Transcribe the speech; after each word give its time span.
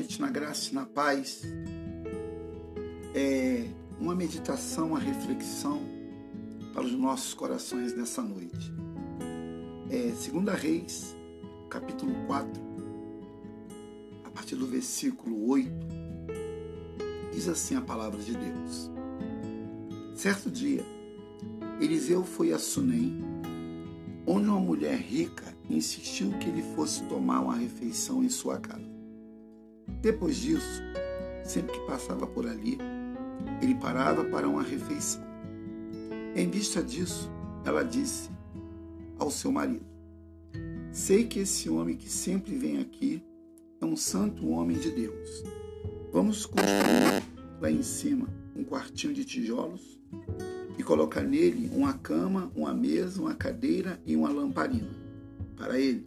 noite, 0.00 0.20
na 0.20 0.30
graça 0.30 0.70
e 0.70 0.74
na 0.74 0.86
paz. 0.86 1.42
É 3.14 3.66
uma 3.98 4.14
meditação, 4.14 4.88
uma 4.88 4.98
reflexão 4.98 5.82
para 6.72 6.82
os 6.84 6.92
nossos 6.92 7.34
corações 7.34 7.94
nessa 7.94 8.22
noite. 8.22 8.72
É, 9.90 10.12
segunda 10.14 10.54
Reis, 10.54 11.14
capítulo 11.68 12.14
4, 12.26 12.50
a 14.24 14.30
partir 14.30 14.56
do 14.56 14.66
versículo 14.66 15.50
8, 15.50 15.70
diz 17.32 17.46
assim 17.46 17.76
a 17.76 17.82
palavra 17.82 18.22
de 18.22 18.32
Deus. 18.32 18.90
Certo 20.14 20.50
dia, 20.50 20.82
Eliseu 21.78 22.24
foi 22.24 22.54
a 22.54 22.58
Sunem, 22.58 23.22
onde 24.26 24.48
uma 24.48 24.60
mulher 24.60 24.96
rica 24.96 25.54
insistiu 25.68 26.30
que 26.38 26.48
ele 26.48 26.62
fosse 26.74 27.02
tomar 27.02 27.40
uma 27.40 27.56
refeição 27.56 28.24
em 28.24 28.30
sua 28.30 28.58
casa. 28.58 28.89
Depois 30.00 30.36
disso, 30.36 30.82
sempre 31.44 31.72
que 31.72 31.86
passava 31.86 32.26
por 32.26 32.46
ali, 32.46 32.78
ele 33.60 33.74
parava 33.74 34.24
para 34.24 34.48
uma 34.48 34.62
refeição. 34.62 35.22
Em 36.34 36.48
vista 36.48 36.82
disso, 36.82 37.30
ela 37.64 37.82
disse 37.82 38.30
ao 39.18 39.30
seu 39.30 39.52
marido: 39.52 39.84
Sei 40.92 41.24
que 41.24 41.40
esse 41.40 41.68
homem 41.68 41.96
que 41.96 42.08
sempre 42.08 42.56
vem 42.56 42.78
aqui 42.78 43.22
é 43.80 43.84
um 43.84 43.96
santo 43.96 44.48
homem 44.48 44.78
de 44.78 44.90
Deus. 44.90 45.44
Vamos 46.12 46.46
construir 46.46 47.22
lá 47.60 47.70
em 47.70 47.82
cima 47.82 48.28
um 48.56 48.64
quartinho 48.64 49.12
de 49.12 49.24
tijolos 49.24 50.00
e 50.78 50.82
colocar 50.82 51.22
nele 51.22 51.70
uma 51.74 51.92
cama, 51.92 52.50
uma 52.54 52.72
mesa, 52.72 53.20
uma 53.20 53.34
cadeira 53.34 54.00
e 54.06 54.16
uma 54.16 54.30
lamparina 54.30 54.90
para 55.56 55.78
ele. 55.78 56.06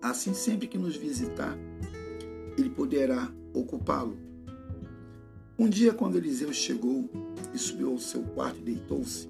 Assim, 0.00 0.32
sempre 0.32 0.68
que 0.68 0.78
nos 0.78 0.96
visitar, 0.96 1.58
ele 2.56 2.70
poderá 2.70 3.30
ocupá-lo. 3.52 4.16
Um 5.58 5.68
dia, 5.68 5.92
quando 5.92 6.16
Eliseu 6.16 6.52
chegou 6.52 7.08
e 7.54 7.58
subiu 7.58 7.92
ao 7.92 7.98
seu 7.98 8.22
quarto 8.22 8.58
e 8.60 8.64
deitou-se, 8.64 9.28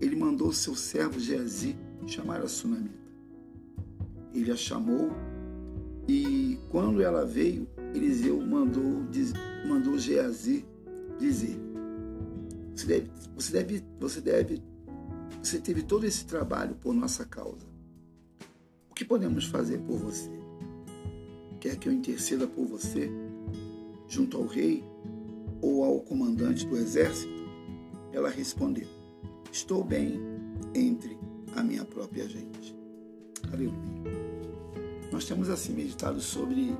ele 0.00 0.16
mandou 0.16 0.52
seu 0.52 0.74
servo 0.74 1.18
Geazi 1.18 1.76
chamar 2.06 2.40
a 2.40 2.48
sunamita. 2.48 3.00
Ele 4.34 4.50
a 4.50 4.56
chamou 4.56 5.10
e, 6.08 6.58
quando 6.68 7.00
ela 7.00 7.24
veio, 7.24 7.68
Eliseu 7.94 8.40
mandou, 8.40 9.06
mandou 9.66 9.98
Geazi 9.98 10.66
dizer: 11.18 11.58
você 12.74 12.86
deve, 12.86 13.10
você 13.36 13.52
deve, 13.52 13.84
você 14.00 14.20
deve, 14.20 14.62
você 15.42 15.58
teve 15.58 15.82
todo 15.82 16.04
esse 16.04 16.26
trabalho 16.26 16.74
por 16.74 16.92
nossa 16.92 17.24
causa. 17.24 17.66
O 18.90 18.94
que 18.94 19.04
podemos 19.04 19.46
fazer 19.46 19.78
por 19.80 19.98
você? 19.98 20.41
Quer 21.62 21.76
que 21.76 21.88
eu 21.88 21.92
interceda 21.92 22.44
por 22.44 22.66
você 22.66 23.08
junto 24.08 24.36
ao 24.36 24.46
rei 24.46 24.82
ou 25.60 25.84
ao 25.84 26.00
comandante 26.00 26.66
do 26.66 26.76
exército? 26.76 27.32
Ela 28.12 28.28
respondeu: 28.28 28.88
Estou 29.52 29.84
bem 29.84 30.20
entre 30.74 31.16
a 31.54 31.62
minha 31.62 31.84
própria 31.84 32.28
gente. 32.28 32.74
Aleluia. 33.52 33.78
Nós 35.12 35.24
temos 35.24 35.48
assim 35.48 35.72
meditado 35.72 36.20
sobre 36.20 36.76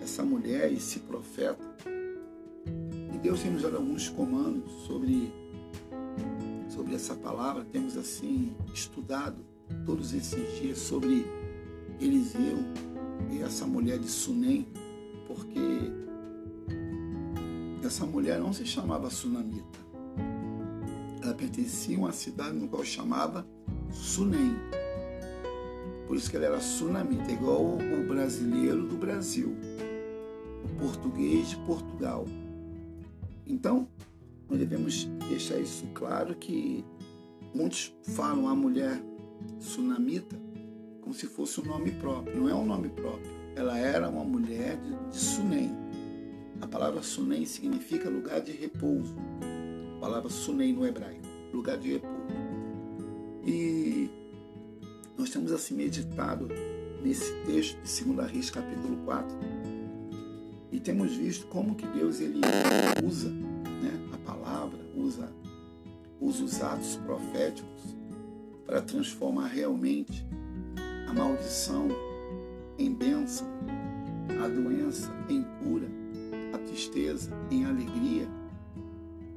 essa 0.00 0.22
mulher, 0.22 0.72
esse 0.72 1.00
profeta. 1.00 1.58
E 3.12 3.18
Deus 3.18 3.42
tem 3.42 3.50
nos 3.50 3.62
dado 3.62 3.78
alguns 3.78 4.08
comandos 4.08 4.70
sobre, 4.86 5.32
sobre 6.68 6.94
essa 6.94 7.16
palavra. 7.16 7.64
Temos 7.64 7.96
assim 7.96 8.54
estudado 8.72 9.44
todos 9.84 10.14
esses 10.14 10.60
dias 10.60 10.78
sobre 10.78 11.26
Eliseu 12.00 12.58
e 13.32 13.42
essa 13.42 13.66
mulher 13.66 13.98
de 13.98 14.08
Sunem, 14.08 14.66
porque 15.26 15.90
essa 17.84 18.04
mulher 18.04 18.38
não 18.38 18.52
se 18.52 18.66
chamava 18.66 19.08
Sunamita. 19.10 19.80
Ela 21.22 21.34
pertencia 21.34 21.96
a 21.96 22.00
uma 22.00 22.12
cidade 22.12 22.56
no 22.56 22.68
qual 22.68 22.84
chamava 22.84 23.46
Sunem. 23.90 24.54
Por 26.06 26.16
isso 26.16 26.30
que 26.30 26.36
ela 26.36 26.44
era 26.44 26.60
sunamita, 26.60 27.32
igual 27.32 27.78
o 27.78 28.06
brasileiro 28.06 28.86
do 28.86 28.96
Brasil, 28.96 29.56
o 30.62 30.68
português 30.78 31.50
de 31.50 31.56
Portugal. 31.64 32.26
Então, 33.46 33.88
nós 34.46 34.58
devemos 34.58 35.04
deixar 35.28 35.58
isso 35.58 35.86
claro 35.94 36.34
que 36.34 36.84
muitos 37.54 37.94
falam 38.02 38.46
a 38.46 38.54
mulher 38.54 39.02
Sunamita 39.58 40.36
como 41.02 41.12
se 41.12 41.26
fosse 41.26 41.60
um 41.60 41.64
nome 41.64 41.90
próprio. 41.90 42.40
Não 42.40 42.48
é 42.48 42.54
um 42.54 42.64
nome 42.64 42.88
próprio. 42.88 43.30
Ela 43.54 43.76
era 43.76 44.08
uma 44.08 44.24
mulher 44.24 44.78
de, 44.78 45.10
de 45.10 45.16
Sunem. 45.16 45.70
A 46.60 46.66
palavra 46.66 47.02
Sunem 47.02 47.44
significa 47.44 48.08
lugar 48.08 48.40
de 48.40 48.52
repouso. 48.52 49.14
A 49.96 50.00
palavra 50.00 50.30
Sunem 50.30 50.72
no 50.72 50.86
hebraico, 50.86 51.26
lugar 51.52 51.76
de 51.76 51.94
repouso. 51.94 52.12
E 53.44 54.08
nós 55.18 55.28
temos 55.28 55.52
assim 55.52 55.74
meditado 55.74 56.48
nesse 57.02 57.32
texto 57.44 57.76
de 57.82 58.14
2 58.14 58.30
Reis, 58.30 58.50
capítulo 58.50 58.96
4, 59.04 59.36
e 60.70 60.78
temos 60.78 61.16
visto 61.16 61.46
como 61.48 61.74
que 61.74 61.86
Deus 61.88 62.20
ele 62.20 62.40
usa 63.04 63.28
né, 63.28 64.08
a 64.12 64.18
palavra, 64.18 64.78
usa, 64.96 65.28
usa 66.20 66.44
os 66.44 66.62
atos 66.62 66.96
proféticos 67.04 67.96
para 68.64 68.80
transformar 68.80 69.48
realmente 69.48 70.24
a 71.12 71.14
maldição 71.14 71.88
em 72.78 72.90
bênção, 72.90 73.46
a 74.42 74.48
doença 74.48 75.12
em 75.28 75.42
cura, 75.58 75.86
a 76.54 76.58
tristeza 76.58 77.30
em 77.50 77.66
alegria, 77.66 78.26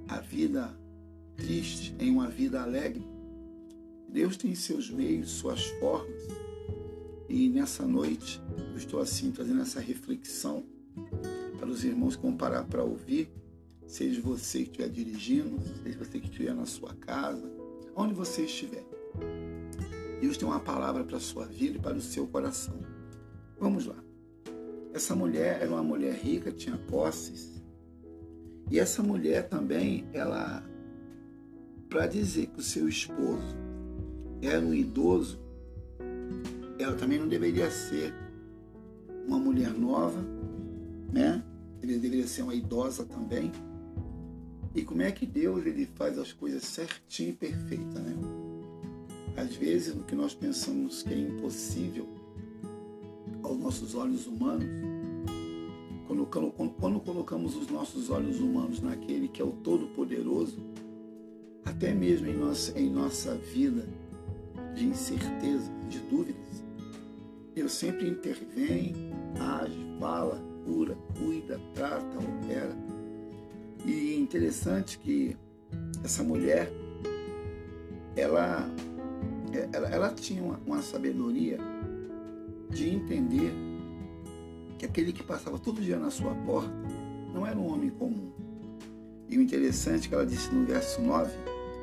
a 0.08 0.22
vida 0.22 0.74
triste 1.36 1.94
em 2.00 2.12
uma 2.12 2.30
vida 2.30 2.62
alegre. 2.62 3.06
Deus 4.08 4.38
tem 4.38 4.56
seus 4.56 4.90
meios, 4.90 5.32
suas 5.32 5.66
formas. 5.66 6.22
E 7.28 7.50
nessa 7.50 7.86
noite 7.86 8.42
eu 8.72 8.78
estou 8.78 9.02
assim 9.02 9.32
trazendo 9.32 9.62
essa 9.62 9.82
reflexão 9.82 10.64
para 11.60 11.68
os 11.68 11.84
irmãos 11.84 12.16
que 12.16 12.22
vão 12.22 12.38
parar 12.38 12.64
para 12.64 12.86
ouvir, 12.86 13.30
seja 13.86 14.22
você 14.22 14.60
que 14.64 14.70
estiver 14.70 14.90
dirigindo, 14.90 15.60
seja 15.84 16.00
você 16.00 16.20
que 16.22 16.30
estiver 16.30 16.56
na 16.56 16.66
sua 16.66 16.94
casa, 16.94 17.52
onde 17.94 18.14
você 18.14 18.46
estiver. 18.46 18.86
Deus 20.22 20.38
tem 20.38 20.48
uma 20.48 20.60
palavra 20.60 21.04
para 21.04 21.18
a 21.18 21.20
sua 21.20 21.46
vida 21.46 21.78
e 21.78 21.82
para 21.82 21.96
o 21.96 22.02
seu 22.02 22.28
coração. 22.28 22.80
Vamos 23.60 23.86
lá. 23.86 23.96
Essa 24.94 25.16
mulher 25.16 25.62
era 25.62 25.70
uma 25.70 25.84
mulher 25.84 26.14
rica, 26.14 26.52
tinha 26.52 26.78
posses. 26.78 27.62
E 28.72 28.80
essa 28.80 29.04
mulher 29.04 29.50
também, 29.50 30.08
ela, 30.14 30.64
para 31.90 32.08
dizer 32.08 32.48
que 32.48 32.60
o 32.60 32.64
seu 32.64 32.88
esposo 32.88 33.56
era 34.42 34.60
um 34.60 34.74
idoso, 34.74 35.40
ela 36.80 36.96
também 36.96 37.20
não 37.20 37.28
deveria 37.28 37.70
ser 37.70 38.14
uma 39.28 39.38
mulher 39.38 39.72
nova, 39.72 40.20
né? 41.12 41.44
Ele 41.82 41.98
deveria 41.98 42.28
ser 42.28 42.44
uma 42.44 42.56
idosa 42.56 43.06
também. 43.06 43.52
E 44.74 44.84
como 44.84 45.02
é 45.02 45.12
que 45.12 45.26
Deus 45.26 45.66
ele 45.66 45.86
faz 45.96 46.18
as 46.18 46.34
coisas 46.34 46.64
certinho 46.64 47.30
e 47.30 47.34
perfeita, 47.34 48.00
né? 48.00 48.45
Às 49.36 49.56
vezes, 49.56 49.96
o 49.96 50.04
que 50.04 50.16
nós 50.16 50.34
pensamos 50.34 51.04
que 51.04 51.14
é 51.14 51.18
impossível 51.18 52.08
aos 53.44 53.58
nossos 53.58 53.94
olhos 53.96 54.26
humanos, 54.28 54.68
quando, 56.08 56.26
quando, 56.26 56.74
quando 56.74 57.00
colocamos 57.00 57.56
os 57.56 57.68
nossos 57.68 58.10
olhos 58.10 58.40
humanos 58.40 58.82
naquele 58.82 59.28
que 59.28 59.42
é 59.42 59.46
o 59.46 59.52
Todo-Poderoso, 59.52 60.58
até 61.66 61.94
mesmo 61.94 62.28
em 62.28 62.38
nossa, 62.38 62.80
em 62.80 62.90
nossa 62.90 63.36
vida 63.36 63.88
de 64.74 64.86
incerteza, 64.86 65.72
de 65.90 66.00
dúvidas, 66.00 66.64
Deus 67.54 67.72
sempre 67.72 68.08
intervém, 68.08 68.94
age, 69.40 69.78
fala, 70.00 70.42
cura, 70.66 70.98
cuida, 71.18 71.60
trata, 71.74 72.18
opera. 72.18 72.76
E 73.86 74.14
é 74.14 74.16
interessante 74.18 75.00
que 75.00 75.38
essa 76.04 76.24
mulher, 76.24 76.72
ela 78.16 78.70
ela, 79.72 79.90
ela 79.90 80.10
tinha 80.12 80.44
uma, 80.44 80.60
uma 80.66 80.82
sabedoria 80.82 81.58
de 82.70 82.90
entender 82.90 83.54
que 84.78 84.86
aquele 84.86 85.14
que 85.14 85.24
passava 85.24 85.58
todo 85.58 85.82
dia 85.82 85.98
na 85.98 86.12
sua 86.12 86.34
porta 86.36 86.74
não 87.34 87.46
era 87.46 87.58
um 87.58 87.72
homem 87.72 87.90
comum. 87.90 88.32
E 89.30 89.38
o 89.38 89.42
interessante 89.42 90.06
é 90.06 90.10
que 90.10 90.16
ela 90.16 90.26
disse 90.26 90.54
no 90.54 90.66
verso 90.66 91.02
9, 91.02 91.32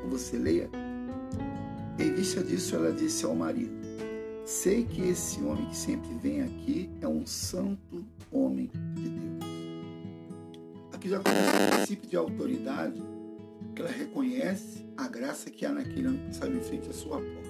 você 0.09 0.37
leia, 0.37 0.69
em 1.99 2.13
vista 2.13 2.43
disso 2.43 2.75
ela 2.75 2.91
disse 2.91 3.25
ao 3.25 3.35
marido, 3.35 3.73
sei 4.45 4.83
que 4.85 5.01
esse 5.01 5.41
homem 5.41 5.65
que 5.67 5.75
sempre 5.75 6.09
vem 6.21 6.41
aqui 6.41 6.89
é 7.01 7.07
um 7.07 7.25
santo 7.25 8.05
homem 8.31 8.69
de 8.95 9.09
Deus. 9.09 9.43
Aqui 10.93 11.09
já 11.09 11.19
começa 11.19 11.51
o 11.51 11.75
princípio 11.75 12.09
de 12.09 12.15
autoridade, 12.15 13.01
que 13.75 13.81
ela 13.81 13.91
reconhece 13.91 14.85
a 14.95 15.07
graça 15.07 15.49
que 15.49 15.65
há 15.65 15.71
naquele 15.71 16.17
que 16.17 16.31
estava 16.31 16.51
em 16.53 16.61
frente 16.61 16.89
à 16.89 16.93
sua 16.93 17.17
porta. 17.17 17.42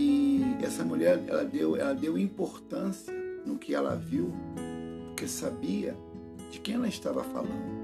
E 0.00 0.40
essa 0.62 0.84
mulher, 0.84 1.20
ela 1.26 1.44
deu, 1.44 1.76
ela 1.76 1.92
deu 1.92 2.16
importância 2.16 3.12
no 3.44 3.58
que 3.58 3.74
ela 3.74 3.96
viu, 3.96 4.32
porque 5.08 5.26
sabia 5.26 5.96
de 6.52 6.60
quem 6.60 6.76
ela 6.76 6.86
estava 6.86 7.24
falando. 7.24 7.76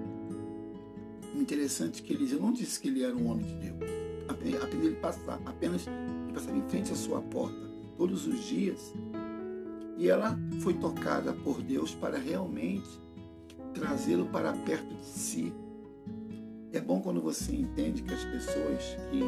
O 1.34 1.40
interessante 1.40 2.00
é 2.00 2.06
que 2.06 2.12
Eliseu 2.12 2.38
não 2.38 2.52
disse 2.52 2.78
que 2.78 2.86
ele 2.86 3.02
era 3.02 3.16
um 3.16 3.28
homem 3.28 3.44
de 3.44 3.54
Deus. 3.54 3.90
Apenas 4.28 4.72
ele 4.72 4.94
passava, 4.94 5.42
apenas 5.44 5.88
ele 5.88 6.32
passava 6.32 6.56
em 6.56 6.68
frente 6.68 6.92
à 6.92 6.94
sua 6.94 7.20
porta 7.20 7.58
todos 7.96 8.28
os 8.28 8.44
dias. 8.44 8.94
E 9.98 10.08
ela 10.08 10.38
foi 10.60 10.74
tocada 10.74 11.32
por 11.32 11.60
Deus 11.60 11.96
para 11.96 12.16
realmente 12.16 12.88
trazê-lo 13.74 14.26
para 14.26 14.52
perto 14.52 14.94
de 14.94 15.04
si. 15.04 15.52
É 16.72 16.80
bom 16.80 17.00
quando 17.00 17.20
você 17.20 17.52
entende 17.52 18.04
que 18.04 18.14
as 18.14 18.24
pessoas 18.24 18.96
que 19.10 19.20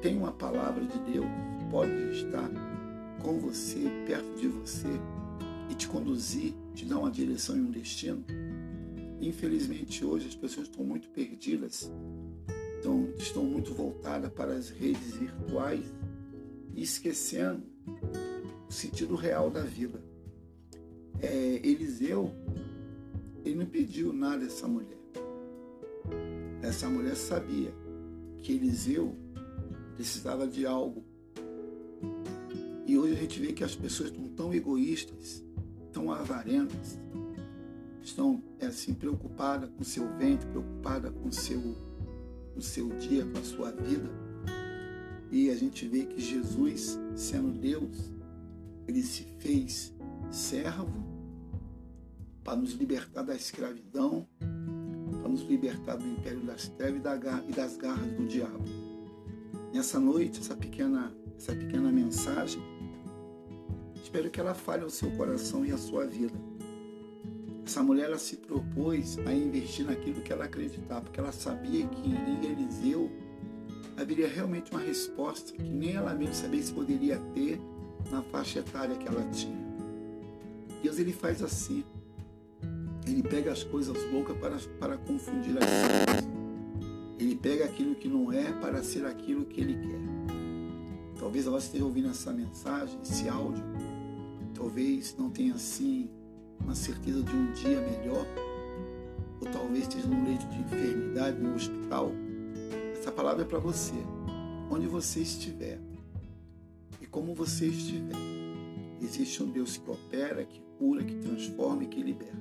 têm 0.00 0.16
uma 0.16 0.32
palavra 0.32 0.84
de 0.84 0.98
Deus 1.12 1.26
podem 1.70 2.10
estar 2.12 2.50
com 3.22 3.38
você, 3.38 3.80
perto 4.06 4.40
de 4.40 4.48
você 4.48 4.88
e 5.70 5.74
te 5.74 5.88
conduzir, 5.88 6.54
te 6.74 6.84
dar 6.84 6.98
uma 6.98 7.10
direção 7.10 7.56
e 7.56 7.60
um 7.60 7.70
destino. 7.70 8.24
Infelizmente, 9.20 10.04
hoje 10.04 10.28
as 10.28 10.34
pessoas 10.34 10.68
estão 10.68 10.84
muito 10.84 11.08
perdidas, 11.08 11.90
estão, 12.76 13.08
estão 13.18 13.44
muito 13.44 13.74
voltadas 13.74 14.32
para 14.32 14.54
as 14.54 14.70
redes 14.70 15.16
virtuais 15.16 15.84
e 16.74 16.82
esquecendo 16.82 17.62
o 18.68 18.72
sentido 18.72 19.14
real 19.16 19.50
da 19.50 19.62
vida. 19.62 20.02
É, 21.20 21.60
Eliseu, 21.64 22.32
ele 23.44 23.56
não 23.56 23.66
pediu 23.66 24.12
nada 24.12 24.44
a 24.44 24.46
essa 24.46 24.68
mulher. 24.68 24.98
Essa 26.62 26.88
mulher 26.88 27.16
sabia 27.16 27.72
que 28.42 28.52
Eliseu 28.52 29.16
precisava 29.96 30.46
de 30.46 30.66
algo. 30.66 31.02
E 32.86 32.96
hoje 32.96 33.14
a 33.14 33.16
gente 33.16 33.40
vê 33.40 33.52
que 33.52 33.64
as 33.64 33.74
pessoas 33.74 34.10
estão 34.10 34.28
tão 34.28 34.54
egoístas, 34.54 35.42
tão 35.92 36.12
avarentas, 36.12 36.98
estão 38.02 38.40
é 38.60 38.66
assim 38.66 38.94
preocupada 38.94 39.66
com 39.66 39.82
seu 39.82 40.06
ventre, 40.16 40.48
preocupada 40.48 41.10
com 41.10 41.32
seu, 41.32 41.60
o 42.54 42.62
seu 42.62 42.88
dia, 42.90 43.26
com 43.26 43.38
a 43.38 43.42
sua 43.42 43.72
vida. 43.72 44.08
E 45.32 45.50
a 45.50 45.56
gente 45.56 45.88
vê 45.88 46.04
que 46.04 46.20
Jesus, 46.20 46.98
sendo 47.16 47.50
Deus, 47.58 48.12
ele 48.86 49.02
se 49.02 49.24
fez 49.38 49.92
servo 50.30 51.04
para 52.44 52.56
nos 52.56 52.74
libertar 52.74 53.22
da 53.22 53.34
escravidão, 53.34 54.26
para 55.20 55.28
nos 55.28 55.42
libertar 55.42 55.96
do 55.96 56.06
império 56.06 56.42
das 56.42 56.68
trevas 56.68 57.02
e 57.48 57.52
das 57.52 57.76
garras 57.76 58.12
do 58.12 58.26
diabo. 58.26 58.85
Nessa 59.72 60.00
noite, 60.00 60.40
essa 60.40 60.56
pequena, 60.56 61.14
essa 61.36 61.54
pequena 61.54 61.90
mensagem, 61.92 62.62
espero 64.02 64.30
que 64.30 64.40
ela 64.40 64.54
fale 64.54 64.84
ao 64.84 64.90
seu 64.90 65.10
coração 65.12 65.64
e 65.64 65.72
à 65.72 65.76
sua 65.76 66.06
vida 66.06 66.32
essa 67.66 67.82
mulher 67.82 68.04
ela 68.04 68.18
se 68.18 68.36
propôs 68.36 69.18
a 69.26 69.32
investir 69.32 69.84
naquilo 69.84 70.22
que 70.22 70.32
ela 70.32 70.44
acreditava, 70.44 71.00
porque 71.00 71.18
ela 71.18 71.32
sabia 71.32 71.84
que 71.86 72.08
em 72.08 72.44
Eliseu 72.44 73.10
haveria 73.96 74.28
realmente 74.28 74.70
uma 74.70 74.80
resposta 74.80 75.52
que 75.52 75.62
nem 75.62 75.94
ela 75.94 76.14
mesma 76.14 76.34
sabia 76.34 76.62
se 76.62 76.72
poderia 76.72 77.18
ter 77.34 77.60
na 78.08 78.22
faixa 78.22 78.60
etária 78.60 78.94
que 78.94 79.08
ela 79.08 79.28
tinha. 79.30 79.66
Deus 80.80 80.98
ele 81.00 81.12
faz 81.12 81.42
assim. 81.42 81.84
Ele 83.04 83.22
pega 83.22 83.50
as 83.50 83.64
coisas 83.64 83.96
loucas 84.12 84.36
para, 84.38 84.56
para 84.78 84.96
confundir 84.98 85.56
as 85.58 85.64
coisas. 85.64 86.45
Ele 87.18 87.34
pega 87.34 87.64
aquilo 87.64 87.94
que 87.94 88.08
não 88.08 88.32
é 88.32 88.52
para 88.52 88.82
ser 88.82 89.06
aquilo 89.06 89.46
que 89.46 89.60
ele 89.60 89.74
quer. 89.74 90.00
Talvez 91.18 91.46
ela 91.46 91.58
esteja 91.58 91.84
ouvindo 91.84 92.08
essa 92.08 92.32
mensagem, 92.32 92.98
esse 93.02 93.28
áudio. 93.28 93.64
Talvez 94.54 95.14
não 95.18 95.30
tenha 95.30 95.54
assim 95.54 96.10
uma 96.60 96.74
certeza 96.74 97.22
de 97.22 97.34
um 97.34 97.52
dia 97.52 97.80
melhor, 97.80 98.26
ou 99.40 99.48
talvez 99.50 99.82
esteja 99.82 100.06
num 100.06 100.24
leito 100.24 100.46
de 100.46 100.58
enfermidade, 100.60 101.38
no 101.38 101.54
hospital, 101.54 102.12
essa 103.06 103.12
palavra 103.12 103.42
é 103.42 103.46
para 103.46 103.58
você, 103.58 103.94
onde 104.70 104.86
você 104.86 105.20
estiver 105.20 105.78
e 107.00 107.06
como 107.06 107.34
você 107.34 107.66
estiver. 107.66 108.16
Existe 109.00 109.42
um 109.42 109.50
Deus 109.50 109.76
que 109.76 109.90
opera, 109.90 110.44
que 110.44 110.60
cura, 110.78 111.04
que 111.04 111.14
transforma 111.14 111.84
e 111.84 111.86
que 111.86 112.02
liberta. 112.02 112.36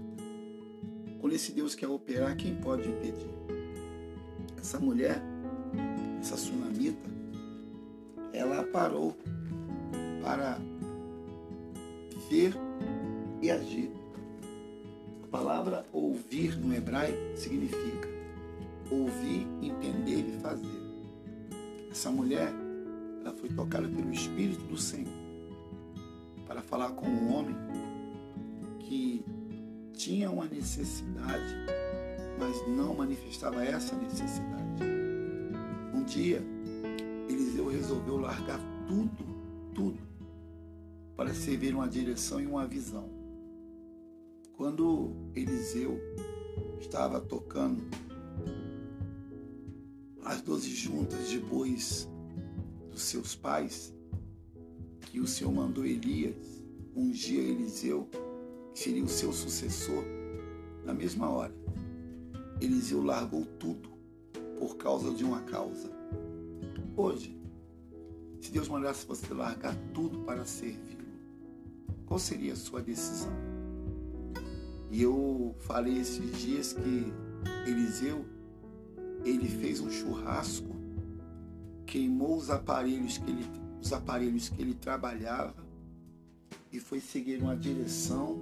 Quando 1.19 1.33
esse 1.33 1.51
Deus 1.51 1.75
quer 1.75 1.87
operar, 1.87 2.35
quem 2.35 2.55
pode 2.55 2.87
impedir? 2.89 3.29
Essa 4.65 4.79
mulher, 4.79 5.21
essa 6.19 6.35
sunamita, 6.35 7.07
ela 8.33 8.63
parou 8.63 9.15
para 10.23 10.57
ver 12.27 12.51
e 13.43 13.51
agir 13.51 13.91
palavra 15.29 15.85
ouvir 15.93 16.57
no 16.57 16.73
hebraico 16.73 17.37
significa 17.37 18.09
ouvir, 18.89 19.47
entender 19.61 20.29
e 20.29 20.39
fazer. 20.41 20.81
Essa 21.91 22.09
mulher, 22.09 22.51
ela 23.21 23.35
foi 23.35 23.49
tocada 23.49 23.87
pelo 23.87 24.11
Espírito 24.11 24.63
do 24.63 24.77
Senhor 24.77 25.13
para 26.47 26.63
falar 26.63 26.89
com 26.93 27.05
um 27.05 27.35
homem 27.35 27.55
que 28.79 29.23
tinha 29.93 30.31
uma 30.31 30.45
necessidade, 30.45 31.53
mas 32.37 32.67
não 32.67 32.95
manifestava 32.95 33.63
essa 33.63 33.95
necessidade. 33.95 34.83
Um 35.93 36.03
dia, 36.03 36.43
Eliseu 37.27 37.67
resolveu 37.67 38.17
largar 38.17 38.59
tudo, 38.87 39.25
tudo, 39.73 39.99
para 41.15 41.33
servir 41.33 41.73
uma 41.73 41.87
direção 41.87 42.39
e 42.41 42.45
uma 42.45 42.67
visão. 42.67 43.09
Quando 44.55 45.11
Eliseu 45.35 45.99
estava 46.79 47.19
tocando 47.19 47.83
as 50.23 50.41
doze 50.41 50.73
juntas 50.73 51.29
de 51.29 51.39
bois 51.39 52.09
dos 52.91 53.01
seus 53.01 53.35
pais, 53.35 53.93
que 55.01 55.19
o 55.19 55.27
Senhor 55.27 55.51
mandou 55.51 55.85
Elias 55.85 56.63
ungir 56.95 57.39
Eliseu, 57.39 58.07
que 58.73 58.79
seria 58.79 59.03
o 59.03 59.09
seu 59.09 59.33
sucessor, 59.33 60.03
na 60.85 60.93
mesma 60.93 61.29
hora, 61.29 61.53
Eliseu 62.61 63.03
largou 63.03 63.45
tudo 63.59 63.89
por 64.57 64.77
causa 64.77 65.13
de 65.13 65.23
uma 65.23 65.41
causa. 65.41 65.89
Hoje, 66.95 67.37
se 68.39 68.51
Deus 68.51 68.67
mandasse 68.67 69.05
você 69.05 69.33
largar 69.33 69.75
tudo 69.93 70.19
para 70.19 70.45
servi-lo, 70.45 71.05
qual 72.05 72.19
seria 72.19 72.53
a 72.53 72.55
sua 72.55 72.81
decisão? 72.81 73.33
E 74.89 75.01
eu 75.01 75.55
falei 75.59 75.97
esses 75.99 76.37
dias 76.37 76.73
que 76.73 77.11
Eliseu, 77.67 78.25
ele 79.25 79.47
fez 79.47 79.81
um 79.81 79.89
churrasco, 79.89 80.73
queimou 81.85 82.37
os 82.37 82.49
aparelhos 82.49 83.17
que 83.17 83.29
ele, 83.29 83.45
os 83.81 83.91
aparelhos 83.91 84.47
que 84.47 84.61
ele 84.61 84.73
trabalhava 84.73 85.65
e 86.71 86.79
foi 86.79 86.99
seguir 86.99 87.41
uma 87.41 87.57
direção, 87.57 88.39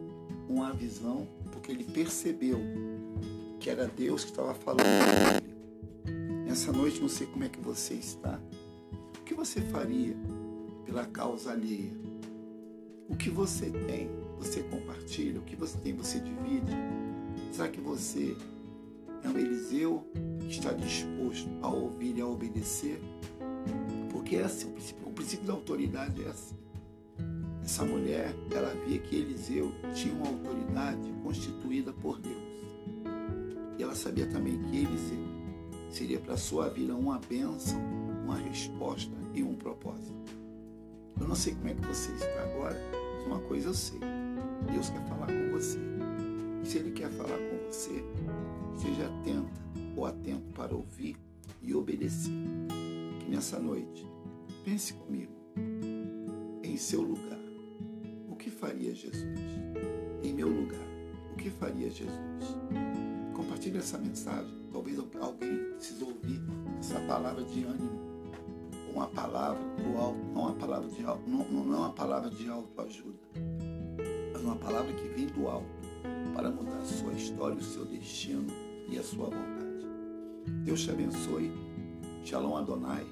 uma 0.48 0.72
visão, 0.74 1.28
porque 1.52 1.72
ele 1.72 1.86
percebeu 1.86 2.60
que 3.64 3.70
era 3.70 3.88
Deus 3.88 4.26
que 4.26 4.32
estava 4.32 4.54
falando 4.54 4.84
com 4.84 6.12
ele. 6.12 6.46
Nessa 6.46 6.74
noite, 6.74 7.00
não 7.00 7.08
sei 7.08 7.26
como 7.28 7.46
é 7.46 7.50
que 7.50 7.62
você 7.62 7.94
está. 7.94 8.38
O 9.18 9.24
que 9.24 9.34
você 9.34 9.62
faria 9.62 10.18
pela 10.86 11.06
causa 11.06 11.54
alheia? 11.54 11.94
O 13.08 13.16
que 13.16 13.30
você 13.30 13.70
tem 13.70 14.10
você 14.38 14.62
compartilha, 14.64 15.40
o 15.40 15.44
que 15.44 15.56
você 15.56 15.78
tem 15.78 15.96
você 15.96 16.20
divide? 16.20 16.74
Será 17.54 17.70
que 17.70 17.80
você 17.80 18.36
é 19.24 19.30
um 19.30 19.40
Eliseu 19.40 20.06
que 20.42 20.50
está 20.50 20.74
disposto 20.74 21.50
a 21.62 21.70
ouvir 21.70 22.18
e 22.18 22.22
a 22.22 22.28
obedecer? 22.28 23.00
Porque 24.12 24.36
é 24.36 24.44
assim, 24.44 24.68
o 24.68 24.72
princípio, 24.72 25.08
o 25.08 25.14
princípio 25.14 25.48
da 25.48 25.54
autoridade 25.54 26.22
é 26.22 26.28
assim. 26.28 26.58
Essa 27.64 27.86
mulher, 27.86 28.36
ela 28.52 28.76
via 28.86 29.00
que 29.00 29.16
Eliseu 29.16 29.72
tinha 29.94 30.14
uma 30.14 30.28
autoridade 30.28 31.14
constituída 31.24 31.94
por 31.94 32.20
Deus. 32.20 32.43
Ela 33.94 34.02
sabia 34.02 34.26
também 34.26 34.58
que 34.58 34.78
Eliseu 34.78 35.20
seria 35.92 36.20
para 36.20 36.36
sua 36.36 36.68
vida 36.68 36.96
uma 36.96 37.20
bênção, 37.30 37.80
uma 38.24 38.38
resposta 38.38 39.16
e 39.36 39.44
um 39.44 39.54
propósito. 39.54 40.34
Eu 41.22 41.28
não 41.28 41.36
sei 41.36 41.54
como 41.54 41.68
é 41.68 41.76
que 41.76 41.86
você 41.86 42.12
está 42.14 42.42
agora, 42.42 42.76
mas 43.20 43.28
uma 43.28 43.40
coisa 43.42 43.68
eu 43.70 43.74
sei. 43.76 44.00
Deus 44.72 44.90
quer 44.90 45.08
falar 45.08 45.28
com 45.28 45.52
você. 45.52 45.78
E 46.64 46.68
se 46.68 46.80
Ele 46.80 46.90
quer 46.90 47.12
falar 47.12 47.38
com 47.38 47.68
você, 47.68 48.04
seja 48.78 49.06
atenta 49.06 49.62
ou 49.96 50.08
atento 50.08 50.52
para 50.56 50.74
ouvir 50.74 51.16
e 51.62 51.76
obedecer. 51.76 52.34
Que 53.20 53.30
nessa 53.30 53.60
noite, 53.60 54.08
pense 54.66 54.96
comigo, 54.96 55.34
em 56.64 56.78
seu 56.78 57.04
lugar, 57.04 57.40
o 58.28 58.36
que 58.36 58.50
faria 58.50 58.96
Jesus? 58.96 59.38
Em 60.24 60.34
meu 60.34 60.48
lugar, 60.48 60.88
o 61.32 61.36
que 61.36 61.52
faria 61.52 61.92
Jesus? 61.92 62.24
Compartilhe 63.34 63.78
essa 63.78 63.98
mensagem. 63.98 64.54
Talvez 64.72 65.00
alguém 65.00 65.74
precise 65.76 66.04
ouvir 66.04 66.42
essa 66.80 67.00
palavra 67.02 67.44
de 67.44 67.64
ânimo. 67.64 68.02
Uma 68.94 69.08
palavra 69.08 69.62
do 69.78 69.98
alto, 69.98 70.20
não 70.34 70.42
uma 70.44 70.54
palavra 70.54 70.88
de 70.88 71.04
alto, 71.04 71.28
não, 71.28 71.44
não 71.46 71.74
é 71.74 71.78
uma 71.78 71.94
palavra 71.94 72.30
de 72.30 72.48
autoajuda 72.48 73.20
uma 74.44 74.56
palavra 74.58 74.92
que 74.94 75.08
vem 75.10 75.28
do 75.28 75.48
alto 75.48 75.66
para 76.34 76.50
mudar 76.50 76.78
a 76.78 76.86
sua 76.86 77.14
história, 77.14 77.58
o 77.58 77.64
seu 77.64 77.86
destino 77.86 78.48
e 78.90 78.98
a 78.98 79.04
sua 79.04 79.26
vontade. 79.26 79.86
Deus 80.64 80.82
te 80.82 80.92
abençoe. 80.92 81.52
Shalom 82.24 82.58
Adonai. 82.58 83.06